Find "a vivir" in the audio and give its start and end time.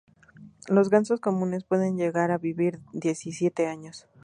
2.31-2.79